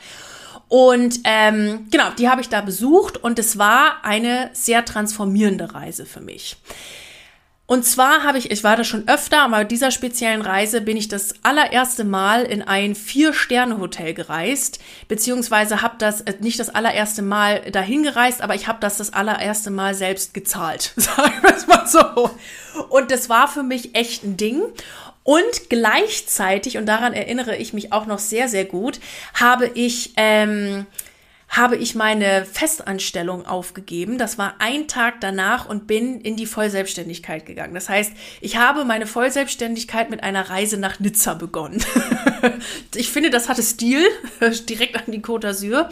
[0.68, 6.06] Und ähm, genau, die habe ich da besucht und es war eine sehr transformierende Reise
[6.06, 6.56] für mich.
[7.66, 10.96] Und zwar habe ich, ich war da schon öfter, aber bei dieser speziellen Reise bin
[10.96, 17.22] ich das allererste Mal in ein Vier-Sterne-Hotel gereist, beziehungsweise habe das äh, nicht das allererste
[17.22, 21.66] Mal dahin gereist, aber ich habe das das allererste Mal selbst gezahlt, sagen wir es
[21.66, 22.30] mal so.
[22.88, 24.62] Und das war für mich echt ein Ding.
[25.24, 29.00] Und gleichzeitig, und daran erinnere ich mich auch noch sehr, sehr gut,
[29.34, 30.86] habe ich ähm,
[31.48, 34.18] habe ich meine Festanstellung aufgegeben.
[34.18, 37.74] Das war ein Tag danach und bin in die Vollselbstständigkeit gegangen.
[37.74, 41.82] Das heißt, ich habe meine Vollselbstständigkeit mit einer Reise nach Nizza begonnen.
[42.94, 44.04] ich finde, das hatte Stil,
[44.68, 45.88] direkt an die Côte d'Azur.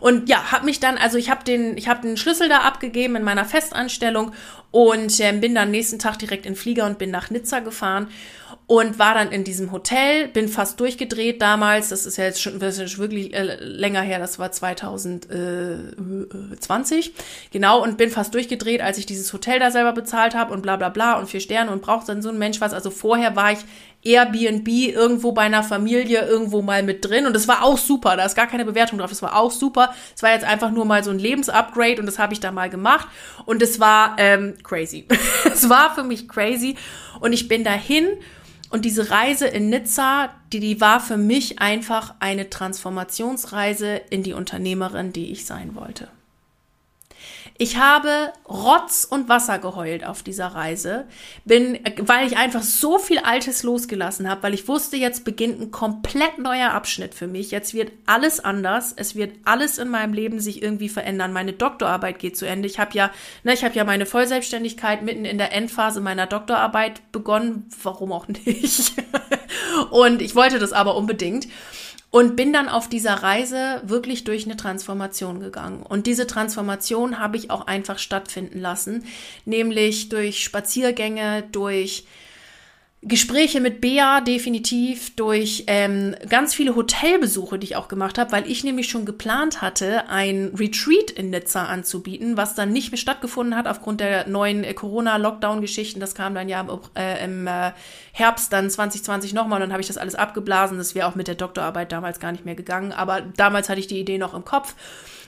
[0.00, 3.16] Und ja, habe mich dann, also ich habe den, ich habe den Schlüssel da abgegeben
[3.16, 4.32] in meiner Festanstellung
[4.70, 8.08] und äh, bin dann nächsten Tag direkt in Flieger und bin nach Nizza gefahren
[8.72, 12.62] und war dann in diesem Hotel, bin fast durchgedreht damals, das ist ja jetzt schon
[12.62, 17.12] wirklich äh, länger her, das war 2020,
[17.50, 20.76] genau, und bin fast durchgedreht, als ich dieses Hotel da selber bezahlt habe und bla
[20.76, 22.72] bla bla und vier Sterne und braucht dann so ein Mensch was.
[22.72, 23.58] Also vorher war ich
[24.02, 28.24] Airbnb irgendwo bei einer Familie irgendwo mal mit drin und das war auch super, da
[28.24, 29.92] ist gar keine Bewertung drauf, das war auch super.
[30.16, 32.70] Es war jetzt einfach nur mal so ein Lebensupgrade und das habe ich da mal
[32.70, 33.06] gemacht.
[33.44, 35.04] Und es war ähm, crazy.
[35.44, 36.76] es war für mich crazy.
[37.20, 38.08] Und ich bin dahin
[38.72, 44.32] und diese Reise in Nizza, die, die war für mich einfach eine Transformationsreise in die
[44.32, 46.08] Unternehmerin, die ich sein wollte.
[47.58, 51.06] Ich habe Rotz und Wasser geheult auf dieser Reise,
[51.44, 55.70] bin, weil ich einfach so viel Altes losgelassen habe, weil ich wusste, jetzt beginnt ein
[55.70, 57.50] komplett neuer Abschnitt für mich.
[57.50, 58.92] Jetzt wird alles anders.
[58.96, 61.32] Es wird alles in meinem Leben sich irgendwie verändern.
[61.32, 62.66] Meine Doktorarbeit geht zu Ende.
[62.66, 63.10] Ich habe ja,
[63.44, 67.68] ne, ich habe ja meine Vollselbstständigkeit mitten in der Endphase meiner Doktorarbeit begonnen.
[67.82, 68.94] Warum auch nicht?
[69.90, 71.46] und ich wollte das aber unbedingt
[72.12, 75.82] und bin dann auf dieser Reise wirklich durch eine Transformation gegangen.
[75.82, 79.04] Und diese Transformation habe ich auch einfach stattfinden lassen,
[79.46, 82.04] nämlich durch Spaziergänge, durch
[83.04, 88.48] Gespräche mit Bea definitiv durch ähm, ganz viele Hotelbesuche, die ich auch gemacht habe, weil
[88.48, 93.56] ich nämlich schon geplant hatte, ein Retreat in Nizza anzubieten, was dann nicht mehr stattgefunden
[93.56, 95.98] hat aufgrund der neuen äh, Corona-Lockdown-Geschichten.
[95.98, 96.64] Das kam dann ja
[96.96, 97.72] äh, im äh,
[98.12, 100.78] Herbst dann 2020 nochmal und dann habe ich das alles abgeblasen.
[100.78, 103.88] Das wäre auch mit der Doktorarbeit damals gar nicht mehr gegangen, aber damals hatte ich
[103.88, 104.76] die Idee noch im Kopf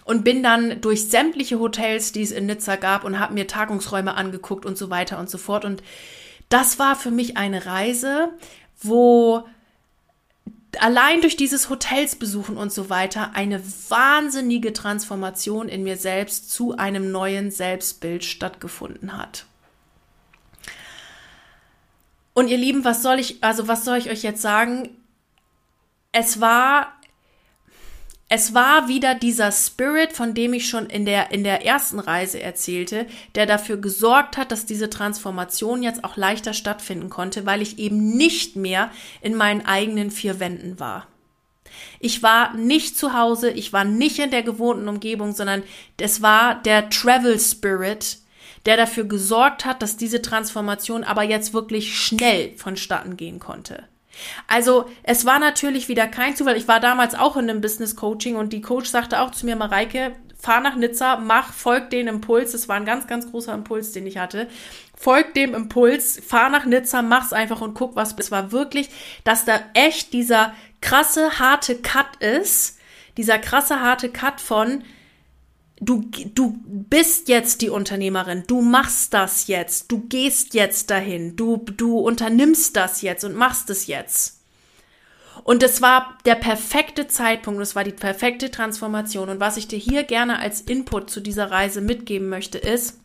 [0.05, 4.15] und bin dann durch sämtliche Hotels, die es in Nizza gab und habe mir Tagungsräume
[4.15, 5.83] angeguckt und so weiter und so fort und
[6.55, 8.29] das war für mich eine Reise,
[8.81, 9.45] wo
[10.79, 16.77] allein durch dieses Hotels besuchen und so weiter eine wahnsinnige Transformation in mir selbst zu
[16.77, 19.47] einem neuen Selbstbild stattgefunden hat.
[22.35, 24.91] Und ihr Lieben, was soll ich, also was soll ich euch jetzt sagen?
[26.13, 26.94] Es war
[28.35, 32.43] es war wieder dieser Spirit, von dem ich schon in der, in der ersten Reise
[32.43, 37.79] erzählte, der dafür gesorgt hat, dass diese Transformation jetzt auch leichter stattfinden konnte, weil ich
[37.79, 38.91] eben nicht mehr
[39.23, 41.07] in meinen eigenen vier Wänden war.
[42.01, 45.63] Ich war nicht zu Hause, ich war nicht in der gewohnten Umgebung, sondern
[46.01, 48.19] es war der Travel Spirit,
[48.67, 53.85] der dafür gesorgt hat, dass diese Transformation aber jetzt wirklich schnell vonstatten gehen konnte.
[54.47, 56.57] Also es war natürlich wieder kein Zufall.
[56.57, 59.57] Ich war damals auch in einem Business Coaching und die Coach sagte auch zu mir,
[59.57, 62.53] Mareike, fahr nach Nizza, mach, folg den Impuls.
[62.53, 64.49] Das war ein ganz, ganz großer Impuls, den ich hatte.
[64.97, 68.15] Folg dem Impuls, fahr nach Nizza, mach's einfach und guck, was.
[68.19, 68.91] Es war wirklich,
[69.25, 72.79] dass da echt dieser krasse, harte Cut ist.
[73.17, 74.85] Dieser krasse, harte Cut von,
[75.81, 81.59] du, du bist jetzt die Unternehmerin, du machst das jetzt, du gehst jetzt dahin, du,
[81.59, 84.41] du unternimmst das jetzt und machst es jetzt.
[85.43, 89.29] Und es war der perfekte Zeitpunkt, es war die perfekte Transformation.
[89.29, 93.01] Und was ich dir hier gerne als Input zu dieser Reise mitgeben möchte, ist,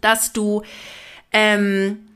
[0.00, 0.62] dass du
[1.32, 2.06] ähm,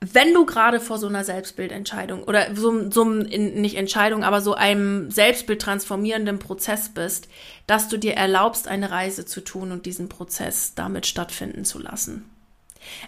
[0.00, 5.10] wenn du gerade vor so einer Selbstbildentscheidung oder so, so nicht Entscheidung, aber so einem
[5.10, 7.28] Selbstbild transformierenden Prozess bist,
[7.66, 12.30] dass du dir erlaubst, eine Reise zu tun und diesen Prozess damit stattfinden zu lassen.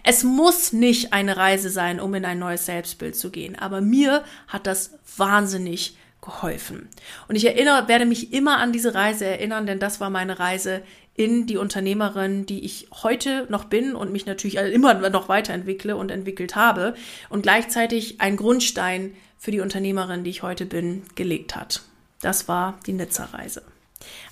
[0.05, 4.23] Es muss nicht eine Reise sein, um in ein neues Selbstbild zu gehen, aber mir
[4.47, 6.91] hat das wahnsinnig geholfen.
[7.27, 10.83] Und ich erinnere, werde mich immer an diese Reise erinnern, denn das war meine Reise
[11.15, 16.11] in die Unternehmerin, die ich heute noch bin und mich natürlich immer noch weiterentwickle und
[16.11, 16.95] entwickelt habe
[17.29, 21.83] und gleichzeitig ein Grundstein für die Unternehmerin, die ich heute bin, gelegt hat.
[22.21, 23.63] Das war die Nizza-Reise.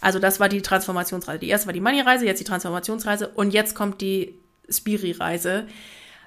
[0.00, 1.40] Also das war die Transformationsreise.
[1.40, 4.34] Die erste war die Money-Reise, jetzt die Transformationsreise und jetzt kommt die
[4.68, 5.66] Spiri-Reise.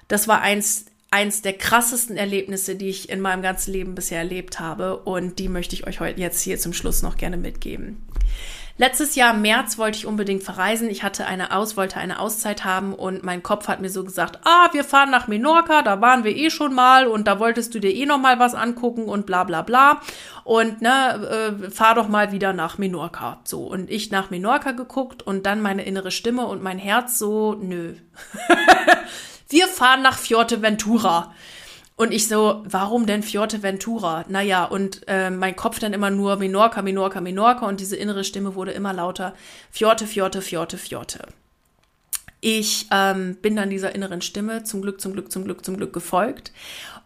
[0.08, 4.60] Das war eins, eins der krassesten Erlebnisse, die ich in meinem ganzen Leben bisher erlebt
[4.60, 8.06] habe und die möchte ich euch heute jetzt hier zum Schluss noch gerne mitgeben.
[8.76, 10.90] Letztes Jahr im März wollte ich unbedingt verreisen.
[10.90, 14.40] Ich hatte eine Aus, wollte eine Auszeit haben und mein Kopf hat mir so gesagt,
[14.42, 17.78] ah, wir fahren nach Menorca, da waren wir eh schon mal und da wolltest du
[17.78, 20.00] dir eh noch mal was angucken und bla bla bla.
[20.42, 23.40] Und ne, äh, fahr doch mal wieder nach Menorca.
[23.44, 23.62] So.
[23.62, 27.94] Und ich nach Menorca geguckt und dann meine innere Stimme und mein Herz so, nö.
[29.50, 31.32] wir fahren nach Fuerteventura.
[31.96, 34.24] Und ich so, warum denn Fuerteventura?
[34.28, 38.56] Naja, und äh, mein Kopf dann immer nur Menorca, Menorca, Menorca und diese innere Stimme
[38.56, 39.34] wurde immer lauter.
[39.70, 41.28] Fjorte, Fjorte, Fjorte, Fjorte.
[42.40, 45.92] Ich ähm, bin dann dieser inneren Stimme zum Glück, zum Glück, zum Glück, zum Glück
[45.92, 46.52] gefolgt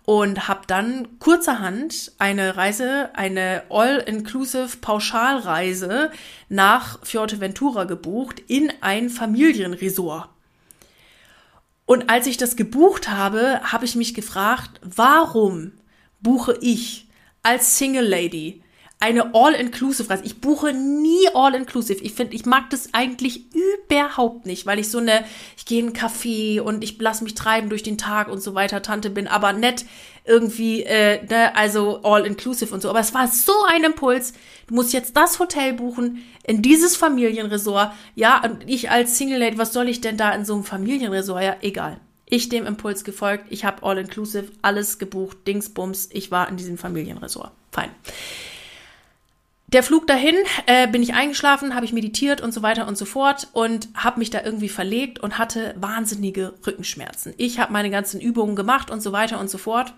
[0.05, 6.11] und habe dann kurzerhand eine Reise, eine All-Inclusive Pauschalreise
[6.49, 10.31] nach Fuerteventura gebucht in ein Familienresort.
[11.89, 15.73] Und als ich das gebucht habe, habe ich mich gefragt, warum
[16.21, 17.09] buche ich
[17.43, 18.63] als Single Lady
[19.01, 20.25] eine All-Inclusive-Reise.
[20.25, 22.03] Ich buche nie All-Inclusive.
[22.03, 25.25] Ich finde, ich mag das eigentlich überhaupt nicht, weil ich so eine,
[25.57, 28.55] ich gehe in einen Café und ich lasse mich treiben durch den Tag und so
[28.55, 29.85] weiter, Tante bin, aber nett
[30.25, 32.91] irgendwie, äh, ne, also All-Inclusive und so.
[32.91, 34.33] Aber es war so ein Impuls.
[34.67, 37.93] Du musst jetzt das Hotel buchen in dieses Familienresort.
[38.17, 41.43] Ja, und ich als Single Lady, was soll ich denn da in so einem Familienresort?
[41.43, 42.01] Ja, egal.
[42.27, 43.47] Ich dem Impuls gefolgt.
[43.49, 45.47] Ich habe All-Inclusive alles gebucht.
[45.47, 46.11] Dingsbums.
[46.13, 47.53] Ich war in diesem Familienresort.
[47.71, 47.91] Fein
[49.69, 50.35] der Flug dahin,
[50.67, 54.19] äh, bin ich eingeschlafen, habe ich meditiert und so weiter und so fort und habe
[54.19, 57.35] mich da irgendwie verlegt und hatte wahnsinnige Rückenschmerzen.
[57.37, 59.93] Ich habe meine ganzen Übungen gemacht und so weiter und so fort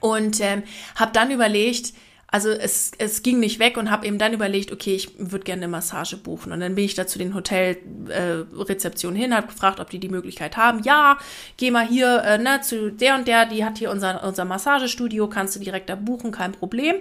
[0.00, 0.64] und ähm,
[0.96, 1.94] habe dann überlegt,
[2.34, 5.62] also es, es ging nicht weg und habe eben dann überlegt, okay, ich würde gerne
[5.62, 6.50] eine Massage buchen.
[6.50, 10.08] Und dann bin ich da zu den Hotelrezeptionen äh, hin, habe gefragt, ob die die
[10.08, 10.82] Möglichkeit haben.
[10.82, 11.16] Ja,
[11.58, 15.28] geh mal hier äh, ne, zu der und der, die hat hier unser, unser Massagestudio,
[15.28, 16.96] kannst du direkt da buchen, kein Problem.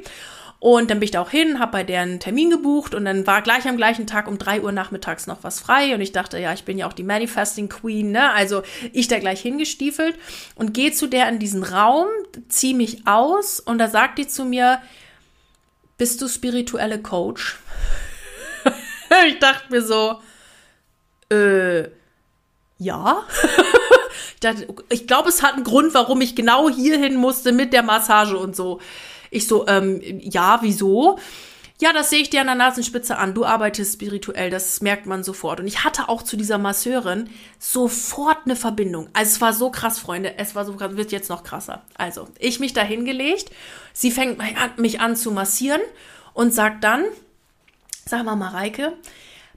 [0.64, 3.42] Und dann bin ich da auch hin, habe bei deren Termin gebucht und dann war
[3.42, 5.94] gleich am gleichen Tag um drei Uhr nachmittags noch was frei.
[5.94, 8.32] Und ich dachte, ja, ich bin ja auch die Manifesting Queen, ne?
[8.32, 10.18] Also ich da gleich hingestiefelt
[10.56, 12.08] und gehe zu der in diesen Raum,
[12.48, 14.82] ziehe mich aus und da sagt die zu mir,
[15.98, 17.60] bist du spirituelle Coach?
[19.28, 20.22] ich dachte mir so,
[21.30, 21.90] äh,
[22.78, 23.22] ja.
[24.88, 28.56] ich glaube, es hat einen Grund, warum ich genau hierhin musste mit der Massage und
[28.56, 28.80] so.
[29.34, 31.18] Ich so, ähm, ja, wieso?
[31.82, 33.34] Ja, das sehe ich dir an der Nasenspitze an.
[33.34, 35.60] Du arbeitest spirituell, das merkt man sofort.
[35.60, 39.10] Und ich hatte auch zu dieser Masseurin sofort eine Verbindung.
[39.12, 40.38] Also es war so krass, Freunde.
[40.38, 41.84] Es war so krass, wird jetzt noch krasser.
[41.98, 43.52] Also, ich mich da hingelegt.
[43.92, 44.40] Sie fängt
[44.78, 45.82] mich an zu massieren
[46.34, 47.04] und sagt dann,
[48.06, 48.94] sag mal, Mareike,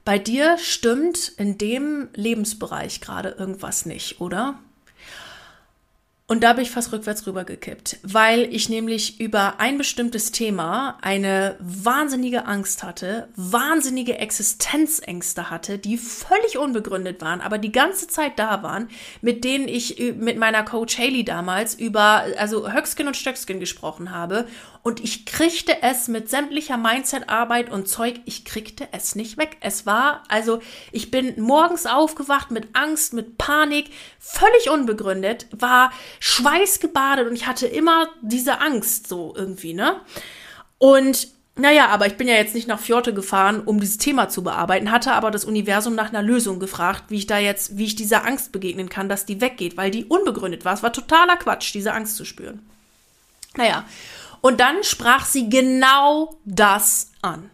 [0.03, 4.59] bei dir stimmt in dem Lebensbereich gerade irgendwas nicht, oder?
[6.29, 11.55] Und da bin ich fast rückwärts rübergekippt, weil ich nämlich über ein bestimmtes Thema eine
[11.61, 18.61] wahnsinnige Angst hatte, wahnsinnige Existenzängste hatte, die völlig unbegründet waren, aber die ganze Zeit da
[18.61, 18.89] waren,
[19.21, 24.47] mit denen ich mit meiner Coach Haley damals über, also Höckskin und Stöckskin gesprochen habe.
[24.83, 29.57] Und ich kriegte es mit sämtlicher Mindset-Arbeit und Zeug, ich kriegte es nicht weg.
[29.59, 30.61] Es war, also
[30.91, 37.67] ich bin morgens aufgewacht mit Angst, mit Panik, völlig unbegründet, war schweißgebadet und ich hatte
[37.67, 40.01] immer diese Angst so irgendwie, ne?
[40.77, 44.43] Und naja, aber ich bin ja jetzt nicht nach Fjorte gefahren, um dieses Thema zu
[44.43, 47.95] bearbeiten, hatte aber das Universum nach einer Lösung gefragt, wie ich da jetzt, wie ich
[47.95, 50.73] dieser Angst begegnen kann, dass die weggeht, weil die unbegründet war.
[50.73, 52.59] Es war totaler Quatsch, diese Angst zu spüren.
[53.55, 53.85] Naja,
[54.41, 57.49] und dann sprach sie genau das an.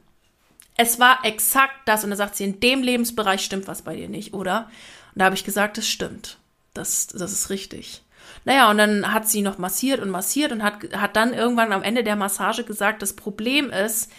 [0.75, 2.03] Es war exakt das.
[2.03, 4.69] Und da sagt sie, in dem Lebensbereich stimmt was bei dir nicht, oder?
[5.13, 6.37] Und da habe ich gesagt, das stimmt.
[6.73, 8.01] Das, das ist richtig.
[8.45, 11.83] Naja, und dann hat sie noch massiert und massiert und hat, hat dann irgendwann am
[11.83, 14.11] Ende der Massage gesagt, das Problem ist,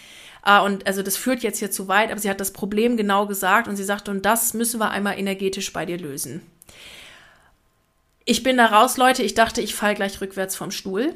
[0.45, 3.27] äh, und also das führt jetzt hier zu weit, aber sie hat das Problem genau
[3.27, 6.41] gesagt und sie sagte, und das müssen wir einmal energetisch bei dir lösen.
[8.23, 11.15] Ich bin da raus, Leute, ich dachte, ich fall gleich rückwärts vom Stuhl.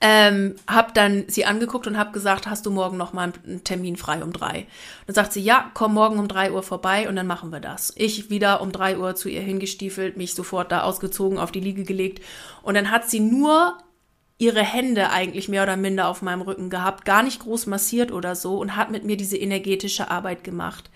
[0.00, 3.96] Ähm, hab dann sie angeguckt und hab gesagt, hast du morgen noch mal einen Termin
[3.96, 4.66] frei um drei?
[5.06, 7.94] dann sagt sie, ja, komm morgen um drei Uhr vorbei und dann machen wir das.
[7.96, 11.84] Ich wieder um drei Uhr zu ihr hingestiefelt, mich sofort da ausgezogen, auf die Liege
[11.84, 12.22] gelegt
[12.62, 13.78] und dann hat sie nur
[14.38, 18.36] ihre Hände eigentlich mehr oder minder auf meinem Rücken gehabt, gar nicht groß massiert oder
[18.36, 20.90] so und hat mit mir diese energetische Arbeit gemacht.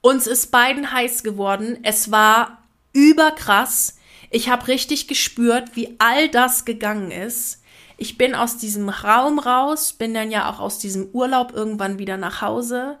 [0.00, 1.78] Uns ist beiden heiß geworden.
[1.82, 2.62] Es war
[2.92, 3.98] überkrass.
[4.30, 7.62] Ich habe richtig gespürt, wie all das gegangen ist.
[7.96, 12.16] Ich bin aus diesem Raum raus, bin dann ja auch aus diesem Urlaub irgendwann wieder
[12.16, 12.98] nach Hause.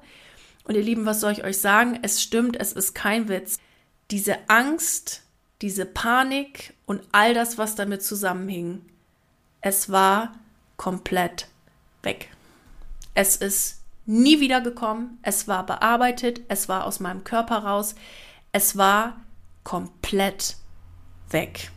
[0.64, 1.98] Und ihr Lieben, was soll ich euch sagen?
[2.02, 3.58] Es stimmt, es ist kein Witz.
[4.10, 5.22] Diese Angst,
[5.62, 8.84] diese Panik und all das, was damit zusammenhing,
[9.60, 10.34] es war
[10.76, 11.48] komplett
[12.02, 12.30] weg.
[13.14, 17.94] Es ist nie wieder gekommen, es war bearbeitet, es war aus meinem Körper raus,
[18.52, 19.20] es war
[19.64, 20.56] komplett
[21.30, 21.70] weg.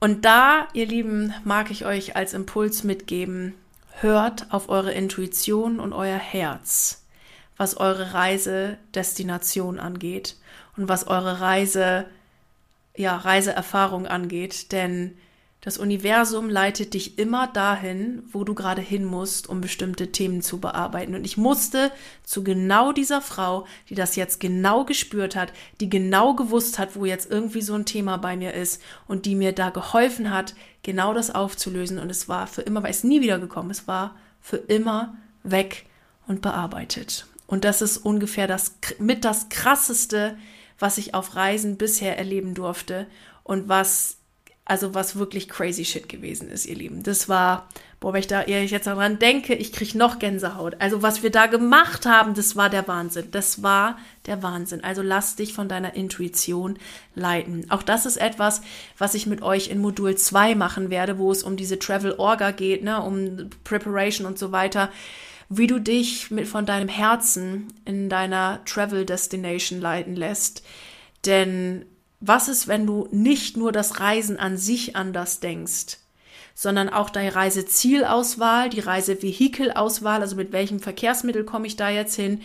[0.00, 3.54] Und da, ihr Lieben, mag ich euch als Impuls mitgeben,
[4.00, 7.04] hört auf eure Intuition und euer Herz,
[7.58, 10.36] was eure Reise Destination angeht
[10.78, 12.06] und was eure Reise
[12.96, 15.18] ja, Reiseerfahrung angeht, denn
[15.60, 20.58] das Universum leitet dich immer dahin, wo du gerade hin musst, um bestimmte Themen zu
[20.58, 21.14] bearbeiten.
[21.14, 21.92] Und ich musste
[22.22, 27.04] zu genau dieser Frau, die das jetzt genau gespürt hat, die genau gewusst hat, wo
[27.04, 31.12] jetzt irgendwie so ein Thema bei mir ist und die mir da geholfen hat, genau
[31.12, 31.98] das aufzulösen.
[31.98, 35.84] Und es war für immer, weil es nie wieder gekommen, es war für immer weg
[36.26, 37.26] und bearbeitet.
[37.46, 40.38] Und das ist ungefähr das mit das krasseste,
[40.78, 43.06] was ich auf Reisen bisher erleben durfte
[43.42, 44.19] und was
[44.70, 47.02] also was wirklich crazy shit gewesen ist, ihr Lieben.
[47.02, 47.66] Das war,
[47.98, 50.76] boah, wenn ich da eher jetzt daran denke, ich kriege noch Gänsehaut.
[50.78, 53.32] Also was wir da gemacht haben, das war der Wahnsinn.
[53.32, 54.84] Das war der Wahnsinn.
[54.84, 56.78] Also lass dich von deiner Intuition
[57.16, 57.68] leiten.
[57.68, 58.62] Auch das ist etwas,
[58.96, 62.52] was ich mit euch in Modul 2 machen werde, wo es um diese Travel Orga
[62.52, 64.88] geht, ne, um Preparation und so weiter
[65.52, 70.64] wie du dich mit von deinem Herzen in deiner Travel Destination leiten lässt.
[71.26, 71.86] Denn
[72.20, 75.98] was ist, wenn du nicht nur das Reisen an sich anders denkst,
[76.54, 82.42] sondern auch deine Reisezielauswahl, die Reisevehikelauswahl, also mit welchem Verkehrsmittel komme ich da jetzt hin,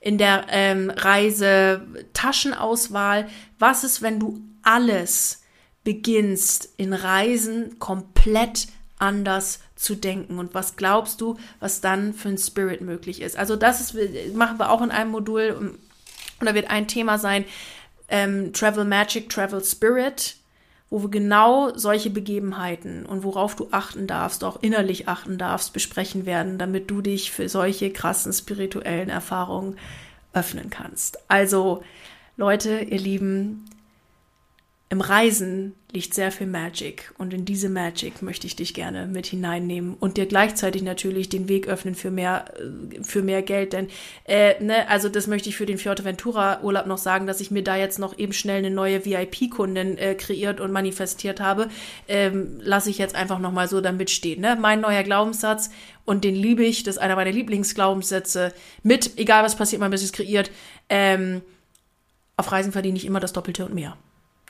[0.00, 3.28] in der ähm, Reisetaschenauswahl.
[3.58, 5.42] Was ist, wenn du alles
[5.84, 8.68] beginnst in Reisen komplett
[8.98, 13.36] anders zu denken und was glaubst du, was dann für ein Spirit möglich ist?
[13.36, 13.94] Also das ist,
[14.34, 15.78] machen wir auch in einem Modul und
[16.40, 17.44] da wird ein Thema sein,
[18.08, 20.36] ähm, Travel Magic, Travel Spirit,
[20.90, 26.24] wo wir genau solche Begebenheiten und worauf du achten darfst, auch innerlich achten darfst, besprechen
[26.24, 29.76] werden, damit du dich für solche krassen spirituellen Erfahrungen
[30.32, 31.18] öffnen kannst.
[31.28, 31.82] Also
[32.36, 33.64] Leute, ihr Lieben,
[34.90, 39.26] im Reisen liegt sehr viel Magic und in diese Magic möchte ich dich gerne mit
[39.26, 43.88] hineinnehmen und dir gleichzeitig natürlich den Weg öffnen für mehr äh, für mehr Geld, denn
[44.24, 47.62] äh, ne, also das möchte ich für den Fuerteventura Urlaub noch sagen, dass ich mir
[47.62, 51.68] da jetzt noch eben schnell eine neue VIP Kundin äh, kreiert und manifestiert habe,
[52.08, 54.56] ähm, lasse ich jetzt einfach noch mal so damit stehen, ne?
[54.58, 55.68] Mein neuer Glaubenssatz
[56.06, 60.12] und den liebe ich, das ist einer meiner Lieblingsglaubenssätze mit egal was passiert, bis es
[60.12, 60.50] kreiert.
[60.88, 61.42] Ähm,
[62.38, 63.96] auf Reisen verdiene ich immer das Doppelte und mehr.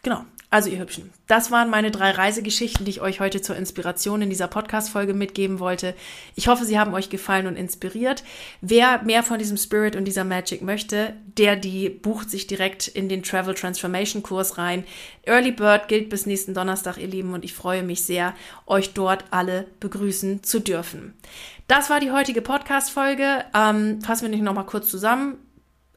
[0.09, 0.25] Genau.
[0.49, 4.31] Also ihr Hübschen, das waren meine drei Reisegeschichten, die ich euch heute zur Inspiration in
[4.31, 5.95] dieser Podcast-Folge mitgeben wollte.
[6.35, 8.25] Ich hoffe, sie haben euch gefallen und inspiriert.
[8.63, 13.11] Wer mehr von diesem Spirit und dieser Magic möchte, der die bucht sich direkt in
[13.11, 14.85] den Travel Transformation Kurs rein.
[15.27, 18.35] Early Bird gilt bis nächsten Donnerstag, ihr Lieben, und ich freue mich sehr,
[18.65, 21.13] euch dort alle begrüßen zu dürfen.
[21.67, 23.45] Das war die heutige Podcast-Folge.
[23.55, 25.37] Ähm, fassen wir nicht nochmal kurz zusammen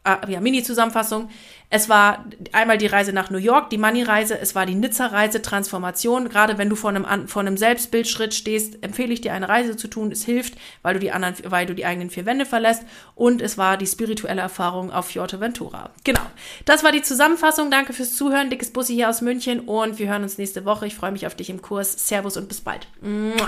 [0.03, 1.29] äh, ja, Mini-Zusammenfassung.
[1.69, 6.27] Es war einmal die Reise nach New York, die Money-Reise, es war die Nizza-Reise, Transformation.
[6.27, 9.87] Gerade wenn du vor einem, vor einem Selbstbildschritt stehst, empfehle ich dir eine Reise zu
[9.87, 10.11] tun.
[10.11, 12.83] Es hilft, weil du die anderen, weil du die eigenen vier Wände verlässt.
[13.15, 15.91] Und es war die spirituelle Erfahrung auf Ventura.
[16.03, 16.25] Genau.
[16.65, 17.71] Das war die Zusammenfassung.
[17.71, 18.49] Danke fürs Zuhören.
[18.49, 20.87] Dickes Bussi hier aus München und wir hören uns nächste Woche.
[20.87, 22.07] Ich freue mich auf dich im Kurs.
[22.07, 22.87] Servus und bis bald.
[23.01, 23.47] Mua.